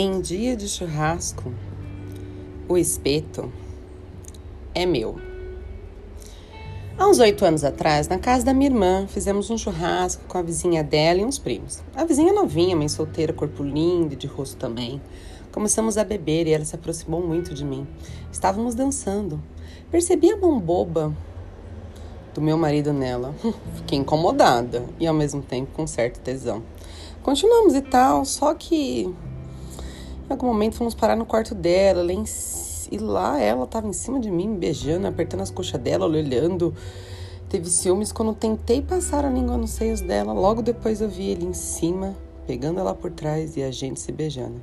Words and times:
Em 0.00 0.20
dia 0.20 0.54
de 0.54 0.68
churrasco, 0.68 1.52
o 2.68 2.78
espeto 2.78 3.52
é 4.72 4.86
meu. 4.86 5.16
Há 6.96 7.08
uns 7.08 7.18
oito 7.18 7.44
anos 7.44 7.64
atrás, 7.64 8.06
na 8.06 8.16
casa 8.16 8.44
da 8.44 8.54
minha 8.54 8.70
irmã, 8.70 9.08
fizemos 9.08 9.50
um 9.50 9.58
churrasco 9.58 10.22
com 10.28 10.38
a 10.38 10.42
vizinha 10.42 10.84
dela 10.84 11.20
e 11.20 11.24
uns 11.24 11.36
primos. 11.36 11.82
A 11.96 12.04
vizinha 12.04 12.32
novinha, 12.32 12.76
mãe 12.76 12.88
solteira, 12.88 13.32
corpo 13.32 13.64
lindo 13.64 14.14
e 14.14 14.16
de 14.16 14.28
rosto 14.28 14.56
também. 14.56 15.02
Começamos 15.50 15.98
a 15.98 16.04
beber 16.04 16.46
e 16.46 16.52
ela 16.52 16.64
se 16.64 16.76
aproximou 16.76 17.20
muito 17.20 17.52
de 17.52 17.64
mim. 17.64 17.84
Estávamos 18.30 18.76
dançando. 18.76 19.42
Percebi 19.90 20.30
a 20.30 20.36
mão 20.36 20.60
boba 20.60 21.12
do 22.32 22.40
meu 22.40 22.56
marido 22.56 22.92
nela. 22.92 23.34
Fiquei 23.74 23.98
incomodada 23.98 24.86
e 25.00 25.08
ao 25.08 25.14
mesmo 25.14 25.42
tempo 25.42 25.72
com 25.72 25.88
certo 25.88 26.20
tesão. 26.20 26.62
Continuamos 27.20 27.74
e 27.74 27.80
tal, 27.80 28.24
só 28.24 28.54
que 28.54 29.12
em 30.28 30.32
algum 30.32 30.46
momento 30.46 30.76
fomos 30.76 30.94
parar 30.94 31.16
no 31.16 31.24
quarto 31.24 31.54
dela, 31.54 32.12
em... 32.12 32.22
e 32.90 32.98
lá 32.98 33.40
ela 33.40 33.64
estava 33.64 33.88
em 33.88 33.92
cima 33.92 34.20
de 34.20 34.30
mim, 34.30 34.56
beijando, 34.56 35.06
apertando 35.06 35.40
as 35.40 35.50
coxas 35.50 35.80
dela, 35.80 36.06
olhando. 36.06 36.74
Teve 37.48 37.70
ciúmes 37.70 38.12
quando 38.12 38.34
tentei 38.34 38.82
passar 38.82 39.24
a 39.24 39.30
língua 39.30 39.56
nos 39.56 39.70
seios 39.70 40.02
dela. 40.02 40.34
Logo 40.34 40.60
depois 40.60 41.00
eu 41.00 41.08
vi 41.08 41.30
ele 41.30 41.46
em 41.46 41.54
cima, 41.54 42.14
pegando 42.46 42.78
ela 42.78 42.94
por 42.94 43.10
trás 43.10 43.56
e 43.56 43.62
a 43.62 43.70
gente 43.70 43.98
se 44.00 44.12
beijando. 44.12 44.60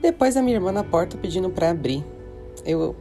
Depois 0.00 0.34
a 0.36 0.42
minha 0.42 0.56
irmã 0.56 0.72
na 0.72 0.82
porta 0.82 1.18
pedindo 1.18 1.50
para 1.50 1.70
abrir. 1.70 2.02
Eu. 2.64 2.96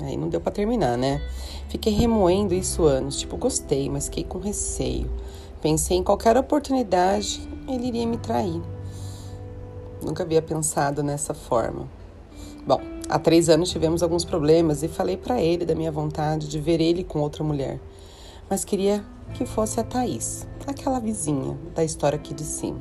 Aí 0.00 0.16
não 0.16 0.28
deu 0.28 0.40
para 0.40 0.52
terminar, 0.52 0.96
né? 0.96 1.20
Fiquei 1.68 1.92
remoendo 1.92 2.54
isso 2.54 2.84
anos. 2.84 3.18
Tipo, 3.18 3.36
gostei, 3.36 3.90
mas 3.90 4.04
fiquei 4.04 4.22
com 4.22 4.38
receio. 4.38 5.10
Pensei 5.60 5.96
em 5.96 6.04
qualquer 6.04 6.36
oportunidade, 6.36 7.48
ele 7.66 7.88
iria 7.88 8.06
me 8.06 8.18
trair. 8.18 8.60
Nunca 10.02 10.22
havia 10.22 10.42
pensado 10.42 11.02
nessa 11.02 11.34
forma. 11.34 11.88
Bom, 12.66 12.80
há 13.08 13.18
três 13.18 13.48
anos 13.48 13.70
tivemos 13.70 14.02
alguns 14.02 14.24
problemas 14.24 14.82
e 14.82 14.88
falei 14.88 15.16
para 15.16 15.40
ele 15.40 15.64
da 15.64 15.74
minha 15.74 15.92
vontade 15.92 16.48
de 16.48 16.60
ver 16.60 16.80
ele 16.80 17.04
com 17.04 17.20
outra 17.20 17.44
mulher. 17.44 17.80
Mas 18.48 18.64
queria 18.64 19.04
que 19.34 19.44
fosse 19.44 19.80
a 19.80 19.84
Thaís, 19.84 20.46
aquela 20.66 20.98
vizinha 20.98 21.56
da 21.74 21.84
história 21.84 22.16
aqui 22.16 22.34
de 22.34 22.44
cima. 22.44 22.78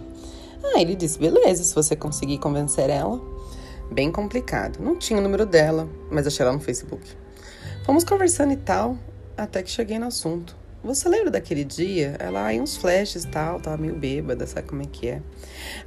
Ah, 0.63 0.81
ele 0.81 0.95
disse: 0.95 1.19
beleza, 1.19 1.63
se 1.63 1.73
você 1.73 1.95
conseguir 1.95 2.39
convencer 2.39 2.89
ela. 2.89 3.21
Bem 3.91 4.11
complicado. 4.11 4.79
Não 4.79 4.97
tinha 4.97 5.19
o 5.19 5.21
número 5.21 5.45
dela, 5.45 5.87
mas 6.09 6.25
achei 6.25 6.43
ela 6.43 6.53
no 6.53 6.59
Facebook. 6.59 7.03
Fomos 7.85 8.03
conversando 8.03 8.51
e 8.51 8.57
tal, 8.57 8.97
até 9.37 9.61
que 9.61 9.69
cheguei 9.69 9.99
no 9.99 10.07
assunto. 10.07 10.57
Você 10.85 11.09
lembra 11.09 11.31
daquele 11.31 11.63
dia? 11.63 12.15
Ela 12.19 12.45
aí 12.45 12.61
uns 12.61 12.77
flashes 12.77 13.23
e 13.23 13.27
tal, 13.27 13.59
tava 13.59 13.75
meio 13.75 13.95
bêbada, 13.95 14.45
sabe 14.45 14.67
como 14.67 14.83
é 14.83 14.85
que 14.85 15.07
é? 15.07 15.21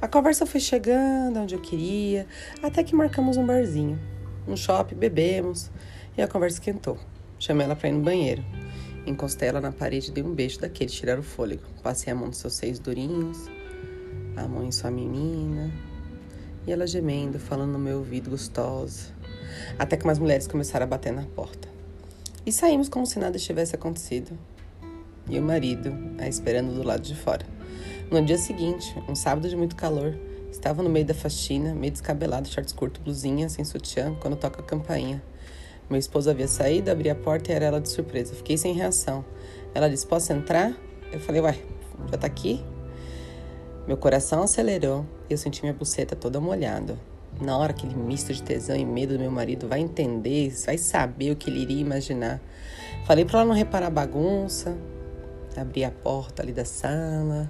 A 0.01 0.09
conversa 0.09 0.45
foi 0.45 0.59
chegando 0.59 1.39
onde 1.39 1.55
eu 1.55 1.61
queria, 1.61 2.27
até 2.61 2.83
que 2.83 2.93
marcamos 2.93 3.37
um 3.37 3.45
barzinho. 3.45 3.97
No 4.45 4.57
shopping, 4.57 4.95
bebemos 4.95 5.71
e 6.17 6.21
a 6.21 6.27
conversa 6.27 6.57
esquentou. 6.57 6.97
Chamei 7.39 7.65
ela 7.65 7.77
pra 7.77 7.87
ir 7.87 7.93
no 7.93 8.01
banheiro. 8.01 8.43
Encostei 9.05 9.47
ela 9.47 9.61
na 9.61 9.71
parede 9.71 10.11
dei 10.11 10.21
um 10.21 10.35
beijo 10.35 10.59
daquele, 10.59 10.89
tirar 10.89 11.17
o 11.17 11.23
fôlego. 11.23 11.63
Passei 11.81 12.11
a 12.11 12.15
mão 12.15 12.27
nos 12.27 12.39
seus 12.39 12.55
seios 12.55 12.77
durinhos, 12.77 13.49
a 14.35 14.49
mão 14.49 14.65
em 14.65 14.71
sua 14.73 14.91
menina. 14.91 15.71
E 16.67 16.73
ela 16.73 16.85
gemendo, 16.85 17.39
falando 17.39 17.71
no 17.71 17.79
meu 17.79 17.99
ouvido 17.99 18.31
gostosa. 18.31 19.13
Até 19.77 19.95
que 19.95 20.03
umas 20.03 20.19
mulheres 20.19 20.45
começaram 20.45 20.83
a 20.83 20.87
bater 20.87 21.13
na 21.13 21.23
porta. 21.23 21.69
E 22.45 22.51
saímos 22.51 22.89
como 22.89 23.05
se 23.05 23.17
nada 23.17 23.39
tivesse 23.39 23.75
acontecido 23.75 24.37
e 25.29 25.39
o 25.39 25.41
marido 25.41 25.95
a 26.17 26.27
esperando 26.27 26.73
do 26.73 26.83
lado 26.83 27.01
de 27.01 27.15
fora. 27.15 27.45
No 28.11 28.23
dia 28.23 28.37
seguinte, 28.37 28.95
um 29.07 29.15
sábado 29.15 29.47
de 29.47 29.55
muito 29.55 29.75
calor, 29.75 30.17
estava 30.51 30.81
no 30.81 30.89
meio 30.89 31.05
da 31.05 31.13
faxina, 31.13 31.73
meio 31.75 31.91
descabelado, 31.91 32.47
shorts 32.47 32.73
curto, 32.73 32.99
blusinha, 33.01 33.47
sem 33.49 33.63
sutiã, 33.63 34.15
quando 34.19 34.35
toca 34.35 34.61
a 34.61 34.63
campainha. 34.63 35.21
Meu 35.89 35.99
esposo 35.99 36.29
havia 36.29 36.47
saído, 36.47 36.91
abri 36.91 37.09
a 37.09 37.15
porta 37.15 37.51
e 37.51 37.55
era 37.55 37.65
ela 37.65 37.81
de 37.81 37.89
surpresa. 37.89 38.33
Fiquei 38.33 38.57
sem 38.57 38.73
reação. 38.73 39.25
Ela 39.73 39.89
disse: 39.89 40.05
Posso 40.05 40.31
entrar? 40.33 40.75
Eu 41.11 41.19
falei: 41.19 41.41
Ué, 41.41 41.57
já 42.11 42.17
tá 42.17 42.27
aqui? 42.27 42.63
Meu 43.87 43.97
coração 43.97 44.43
acelerou 44.43 45.05
e 45.29 45.33
eu 45.33 45.37
senti 45.37 45.61
minha 45.61 45.73
buceta 45.73 46.15
toda 46.15 46.39
molhada. 46.39 46.95
Na 47.41 47.57
hora, 47.57 47.71
aquele 47.71 47.95
misto 47.95 48.33
de 48.33 48.43
tesão 48.43 48.75
e 48.75 48.85
medo 48.85 49.13
do 49.13 49.19
meu 49.19 49.31
marido 49.31 49.67
vai 49.67 49.79
entender, 49.79 50.53
vai 50.65 50.77
saber 50.77 51.31
o 51.31 51.35
que 51.35 51.49
ele 51.49 51.61
iria 51.61 51.81
imaginar. 51.81 52.39
Falei 53.05 53.25
para 53.25 53.39
ela 53.39 53.47
não 53.47 53.55
reparar 53.55 53.87
a 53.87 53.89
bagunça, 53.89 54.77
abri 55.59 55.83
a 55.83 55.91
porta 55.91 56.41
ali 56.41 56.51
da 56.51 56.65
sala. 56.65 57.49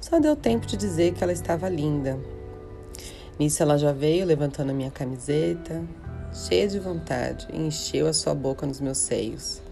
Só 0.00 0.18
deu 0.18 0.34
tempo 0.34 0.66
de 0.66 0.76
dizer 0.76 1.14
que 1.14 1.22
ela 1.22 1.32
estava 1.32 1.68
linda. 1.68 2.18
Nisso 3.38 3.62
ela 3.62 3.78
já 3.78 3.92
veio 3.92 4.26
levantando 4.26 4.70
a 4.70 4.74
minha 4.74 4.90
camiseta, 4.90 5.82
cheia 6.32 6.68
de 6.68 6.78
vontade, 6.78 7.48
e 7.52 7.58
encheu 7.58 8.06
a 8.06 8.12
sua 8.12 8.34
boca 8.34 8.66
nos 8.66 8.80
meus 8.80 8.98
seios, 8.98 9.62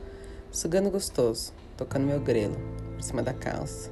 sugando 0.50 0.91
gostoso, 0.91 1.52
tocando 1.76 2.06
meu 2.06 2.20
grelo 2.20 2.56
por 2.97 3.02
cima 3.02 3.22
da 3.22 3.34
calça. 3.34 3.91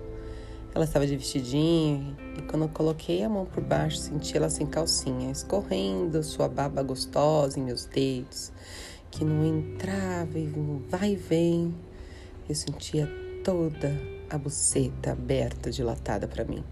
Ela 0.74 0.84
estava 0.84 1.06
de 1.06 1.16
vestidinho 1.16 2.16
e 2.36 2.42
quando 2.42 2.62
eu 2.62 2.68
coloquei 2.68 3.22
a 3.22 3.28
mão 3.28 3.46
por 3.46 3.62
baixo, 3.62 3.96
senti 3.96 4.36
ela 4.36 4.50
sem 4.50 4.66
calcinha, 4.66 5.30
escorrendo 5.30 6.22
sua 6.22 6.48
baba 6.48 6.82
gostosa 6.82 7.58
em 7.58 7.62
meus 7.62 7.86
dedos, 7.86 8.52
que 9.10 9.24
não 9.24 9.44
entrava 9.44 10.38
e 10.38 10.52
vai 10.88 11.12
e 11.12 11.16
vem. 11.16 11.74
Eu 12.48 12.54
sentia 12.54 13.08
toda 13.46 13.96
a 14.28 14.36
buceta 14.36 15.12
aberta, 15.12 15.70
dilatada 15.70 16.26
para 16.26 16.44
mim. 16.44 16.64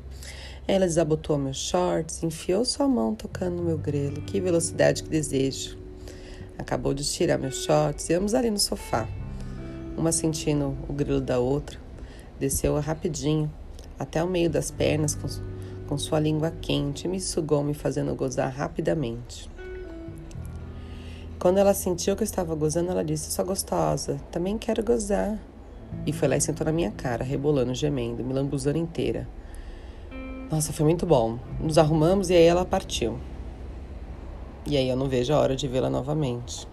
Ela 0.67 0.87
desabotou 0.87 1.39
meus 1.39 1.57
shorts, 1.57 2.21
enfiou 2.25 2.65
sua 2.65 2.89
mão 2.89 3.15
tocando 3.15 3.59
no 3.59 3.62
meu 3.62 3.79
grelo. 3.79 4.21
Que 4.23 4.41
velocidade 4.41 5.05
que 5.05 5.09
desejo. 5.09 5.79
Acabou 6.59 6.93
de 6.93 7.05
tirar 7.05 7.39
meus 7.39 7.63
shorts 7.63 8.11
e 8.11 8.15
ambos 8.15 8.34
ali 8.34 8.51
no 8.51 8.59
sofá. 8.59 9.07
Uma 9.97 10.11
sentindo 10.11 10.77
o 10.89 10.93
grelo 10.93 11.21
da 11.21 11.39
outra. 11.39 11.79
Desceu 12.41 12.77
rapidinho, 12.81 13.49
até 13.97 14.21
o 14.25 14.27
meio 14.27 14.51
das 14.51 14.73
pernas, 14.73 15.15
com, 15.15 15.29
com 15.87 15.97
sua 15.97 16.19
língua 16.19 16.51
quente, 16.51 17.05
e 17.05 17.09
me 17.09 17.21
sugou, 17.21 17.63
me 17.63 17.75
fazendo 17.75 18.13
gozar 18.17 18.53
rapidamente. 18.53 19.49
Quando 21.39 21.59
ela 21.59 21.73
sentiu 21.73 22.17
que 22.17 22.25
eu 22.25 22.27
estava 22.27 22.53
gozando, 22.57 22.91
ela 22.91 23.05
disse: 23.05 23.31
Sou 23.31 23.45
gostosa, 23.45 24.21
também 24.33 24.59
quero 24.59 24.83
gozar. 24.83 25.39
E 26.06 26.12
foi 26.12 26.28
lá 26.28 26.37
e 26.37 26.41
sentou 26.41 26.65
na 26.65 26.72
minha 26.72 26.91
cara, 26.91 27.25
rebolando, 27.25 27.75
gemendo, 27.75 28.22
me 28.25 28.32
lambuzando 28.32 28.78
inteira. 28.78 29.28
Nossa, 30.50 30.72
foi 30.72 30.84
muito 30.84 31.06
bom. 31.06 31.38
Nos 31.60 31.78
arrumamos 31.78 32.31
e 32.31 32.34
aí 32.34 32.44
ela 32.44 32.65
partiu. 32.65 33.19
E 34.66 34.77
aí 34.77 34.88
eu 34.88 34.97
não 34.97 35.09
vejo 35.09 35.33
a 35.33 35.38
hora 35.38 35.56
de 35.56 35.66
vê-la 35.66 35.91
novamente. 35.91 36.66